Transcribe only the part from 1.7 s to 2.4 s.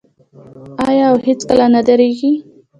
نه دریږي؟